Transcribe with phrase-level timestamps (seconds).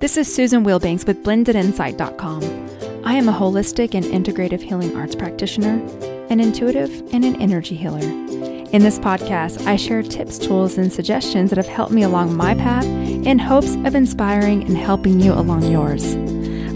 [0.00, 3.04] This is Susan Wilbanks with blendedinsight.com.
[3.04, 5.84] I am a holistic and integrative healing arts practitioner,
[6.30, 7.98] an intuitive, and an energy healer.
[7.98, 12.54] In this podcast, I share tips, tools, and suggestions that have helped me along my
[12.54, 16.14] path in hopes of inspiring and helping you along yours.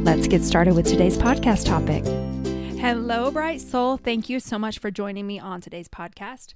[0.01, 2.05] Let's get started with today's podcast topic.
[2.81, 3.99] Hello, Bright Soul.
[3.99, 6.55] Thank you so much for joining me on today's podcast.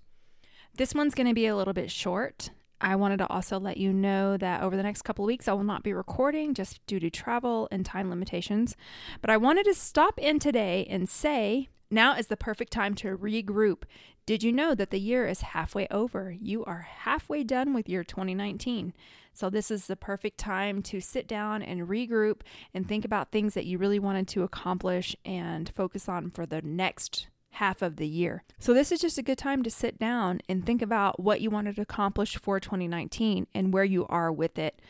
[0.77, 2.51] This one's going to be a little bit short.
[2.81, 5.53] I wanted to also let you know that over the next couple of weeks, I
[5.53, 8.77] will not be recording just due to travel and time limitations.
[9.21, 13.17] But I wanted to stop in today and say now is the perfect time to
[13.17, 13.85] regroup.
[14.27, 16.33] Did you know that the year is halfway over?
[16.33, 18.93] You are halfway done with year 2019.
[19.33, 22.41] So, this is the perfect time to sit down and regroup
[22.75, 26.63] and think about things that you really wanted to accomplish and focus on for the
[26.63, 28.45] next half of the year.
[28.59, 31.51] So, this is just a good time to sit down and think about what you
[31.51, 34.81] wanted to accomplish for 2019 and where you are with it.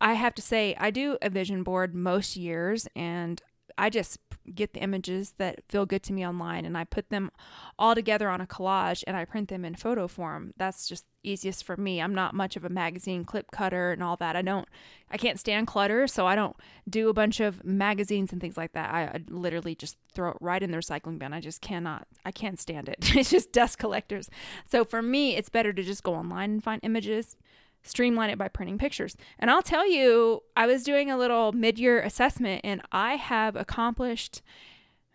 [0.00, 3.40] I have to say, I do a vision board most years, and
[3.76, 4.18] I just
[4.54, 7.30] get the images that feel good to me online and I put them
[7.78, 10.52] all together on a collage and I print them in photo form.
[10.56, 12.00] That's just easiest for me.
[12.00, 14.36] I'm not much of a magazine clip cutter and all that.
[14.36, 14.68] I don't
[15.10, 16.56] I can't stand clutter, so I don't
[16.88, 18.92] do a bunch of magazines and things like that.
[18.92, 21.32] I, I literally just throw it right in the recycling bin.
[21.32, 22.98] I just cannot I can't stand it.
[23.16, 24.28] it's just dust collectors.
[24.70, 27.36] So for me, it's better to just go online and find images
[27.84, 29.16] streamline it by printing pictures.
[29.38, 33.54] And I'll tell you, I was doing a little mid year assessment and I have
[33.54, 34.42] accomplished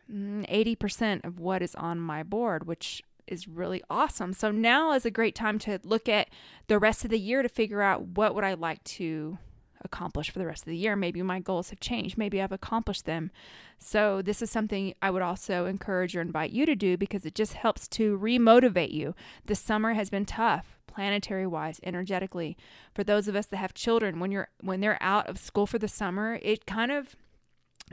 [0.10, 4.34] 80% mm, of what is on my board, which is really awesome.
[4.34, 6.30] So now is a great time to look at
[6.68, 9.38] the rest of the year to figure out what would I like to
[9.82, 10.96] accomplish for the rest of the year.
[10.96, 12.18] Maybe my goals have changed.
[12.18, 13.32] Maybe I've accomplished them.
[13.78, 17.36] So this is something I would also encourage or invite you to do because it
[17.36, 19.16] just helps to remotivate you.
[19.46, 22.58] The summer has been tough planetary wise energetically
[22.94, 25.78] for those of us that have children when you're when they're out of school for
[25.78, 27.16] the summer it kind of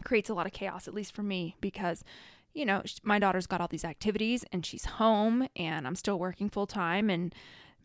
[0.02, 2.02] creates a lot of chaos at least for me because
[2.54, 6.48] you know my daughter's got all these activities and she's home and I'm still working
[6.48, 7.34] full time and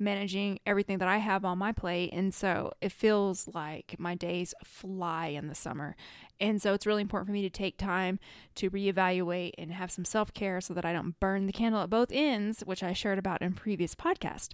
[0.02, 2.10] managing everything that I have on my plate.
[2.12, 5.96] And so it feels like my days fly in the summer.
[6.40, 8.20] And so it's really important for me to take time
[8.56, 11.90] to reevaluate and have some self care so that I don't burn the candle at
[11.90, 14.50] both ends, which I shared about in previous podcast.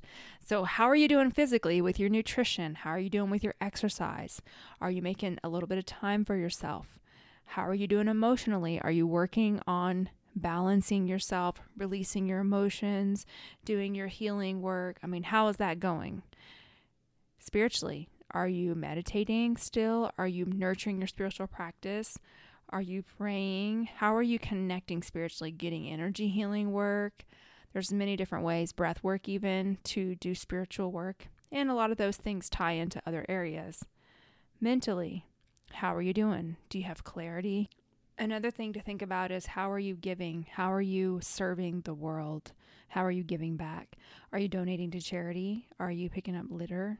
[0.45, 2.75] So, how are you doing physically with your nutrition?
[2.75, 4.41] How are you doing with your exercise?
[4.81, 6.99] Are you making a little bit of time for yourself?
[7.45, 8.81] How are you doing emotionally?
[8.81, 13.25] Are you working on balancing yourself, releasing your emotions,
[13.65, 14.97] doing your healing work.
[15.03, 16.23] I mean, how is that going?
[17.39, 20.11] Spiritually, are you meditating still?
[20.17, 22.17] Are you nurturing your spiritual practice?
[22.69, 23.89] Are you praying?
[23.97, 27.23] How are you connecting spiritually, getting energy healing work?
[27.73, 31.27] There's many different ways, breath work even, to do spiritual work.
[31.51, 33.85] And a lot of those things tie into other areas.
[34.59, 35.25] Mentally,
[35.71, 36.57] how are you doing?
[36.69, 37.69] Do you have clarity?
[38.19, 40.47] Another thing to think about is how are you giving?
[40.51, 42.51] How are you serving the world?
[42.87, 43.95] How are you giving back?
[44.33, 45.67] Are you donating to charity?
[45.79, 46.97] Are you picking up litter?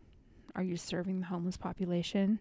[0.54, 2.40] Are you serving the homeless population?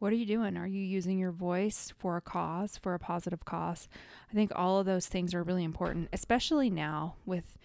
[0.00, 0.56] What are you doing?
[0.56, 3.88] Are you using your voice for a cause, for a positive cause?
[4.28, 7.56] I think all of those things are really important, especially now with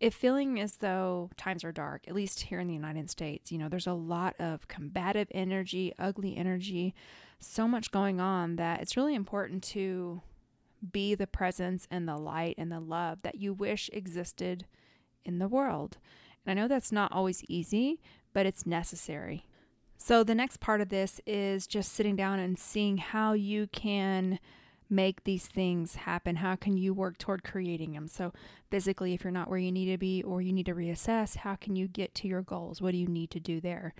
[0.00, 3.52] if feeling as though times are dark, at least here in the United States.
[3.52, 6.94] You know, there's a lot of combative energy, ugly energy,
[7.38, 10.22] so much going on that it's really important to
[10.92, 14.66] be the presence and the light and the love that you wish existed
[15.24, 15.98] in the world.
[16.44, 18.00] And I know that's not always easy,
[18.32, 19.46] but it's necessary.
[19.96, 24.38] So, the next part of this is just sitting down and seeing how you can
[24.90, 26.36] make these things happen.
[26.36, 28.08] How can you work toward creating them?
[28.08, 28.32] So,
[28.70, 31.56] physically, if you're not where you need to be or you need to reassess, how
[31.56, 32.80] can you get to your goals?
[32.80, 33.94] What do you need to do there?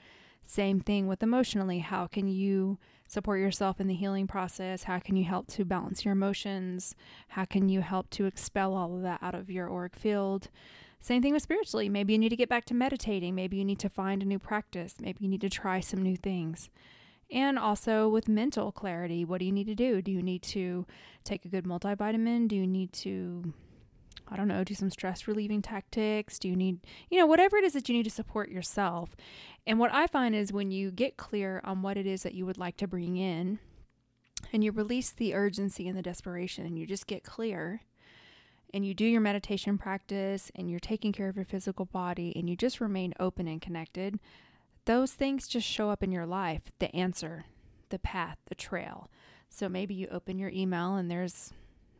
[0.46, 1.78] Same thing with emotionally.
[1.78, 4.84] How can you support yourself in the healing process?
[4.84, 6.94] How can you help to balance your emotions?
[7.28, 10.48] How can you help to expel all of that out of your auric field?
[11.00, 11.88] Same thing with spiritually.
[11.88, 13.34] Maybe you need to get back to meditating.
[13.34, 14.96] Maybe you need to find a new practice.
[15.00, 16.70] Maybe you need to try some new things.
[17.30, 20.02] And also with mental clarity, what do you need to do?
[20.02, 20.86] Do you need to
[21.24, 22.48] take a good multivitamin?
[22.48, 23.54] Do you need to
[24.26, 26.38] I don't know, do some stress relieving tactics?
[26.38, 29.14] Do you need, you know, whatever it is that you need to support yourself?
[29.66, 32.46] And what I find is when you get clear on what it is that you
[32.46, 33.58] would like to bring in
[34.52, 37.82] and you release the urgency and the desperation and you just get clear
[38.72, 42.48] and you do your meditation practice and you're taking care of your physical body and
[42.48, 44.18] you just remain open and connected,
[44.84, 47.44] those things just show up in your life the answer,
[47.90, 49.08] the path, the trail.
[49.48, 51.52] So maybe you open your email and there's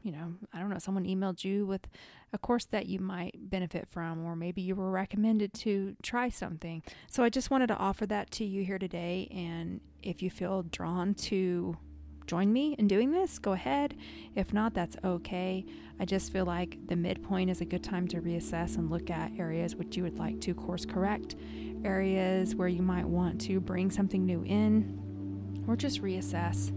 [0.05, 1.89] you know, I don't know, someone emailed you with
[2.35, 6.83] a course that you might benefit from, or maybe you were recommended to try something.
[7.11, 9.29] So I just wanted to offer that to you here today.
[9.35, 11.79] And if you feel drawn to
[12.27, 13.95] join me in doing this, go ahead.
[14.35, 15.65] If not, that's okay.
[16.01, 19.33] I just feel like the midpoint is a good time to reassess and look at
[19.39, 21.37] areas which you would like to course correct,
[21.85, 26.73] areas where you might want to bring something new in, or just reassess.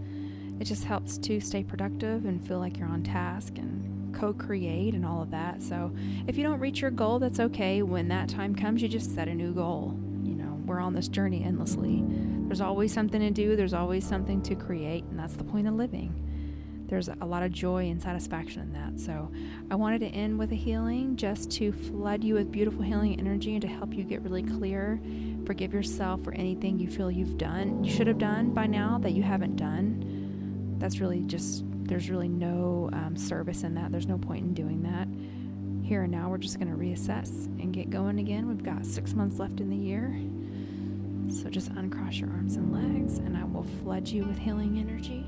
[0.60, 4.94] It just helps to stay productive and feel like you're on task and co create
[4.94, 5.62] and all of that.
[5.62, 5.92] So,
[6.26, 7.82] if you don't reach your goal, that's okay.
[7.82, 9.98] When that time comes, you just set a new goal.
[10.24, 12.04] You know, we're on this journey endlessly.
[12.48, 15.74] There's always something to do, there's always something to create, and that's the point of
[15.74, 16.24] living
[16.88, 18.98] there's a lot of joy and satisfaction in that.
[18.98, 19.30] So,
[19.70, 23.52] I wanted to end with a healing just to flood you with beautiful healing energy
[23.52, 24.98] and to help you get really clear.
[25.44, 29.12] Forgive yourself for anything you feel you've done, you should have done by now that
[29.12, 30.18] you haven't done
[30.78, 33.90] that's really just there's really no um, service in that.
[33.90, 35.08] There's no point in doing that.
[35.86, 38.46] Here and now, we're just going to reassess and get going again.
[38.46, 40.14] We've got six months left in the year.
[41.30, 45.26] So just uncross your arms and legs, and I will flood you with healing energy.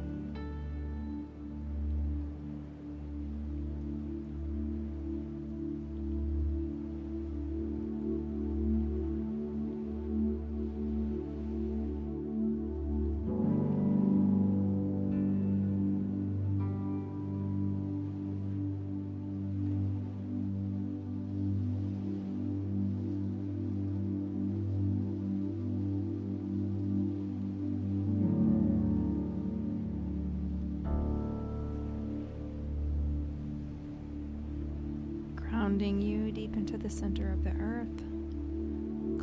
[35.61, 37.99] Grounding you deep into the center of the earth,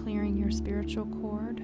[0.04, 1.60] clearing your spiritual cord.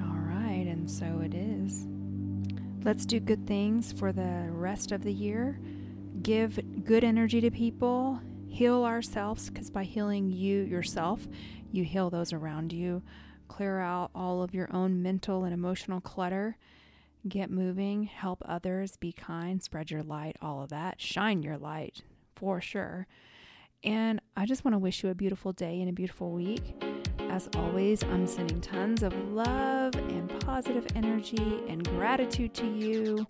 [0.00, 1.88] All right, and so it is.
[2.84, 5.58] Let's do good things for the rest of the year.
[6.22, 8.20] Give good energy to people.
[8.48, 11.26] Heal ourselves because by healing you yourself,
[11.72, 13.02] you heal those around you.
[13.48, 16.56] Clear out all of your own mental and emotional clutter
[17.28, 21.00] Get moving, help others, be kind, spread your light, all of that.
[21.00, 22.02] Shine your light
[22.36, 23.06] for sure.
[23.84, 26.74] And I just want to wish you a beautiful day and a beautiful week.
[27.28, 33.26] As always, I'm sending tons of love and positive energy and gratitude to you.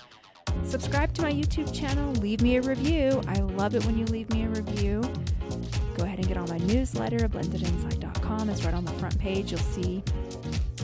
[0.63, 3.21] Subscribe to my YouTube channel, leave me a review.
[3.27, 5.01] I love it when you leave me a review.
[5.97, 8.51] Go ahead and get on my newsletter, blendedinsight.com.
[8.51, 9.51] It's right on the front page.
[9.51, 10.05] You'll see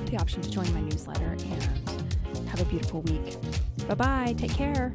[0.06, 1.93] the option to join my newsletter and
[2.56, 3.36] have a beautiful week.
[3.88, 4.34] Bye bye.
[4.38, 4.94] Take care.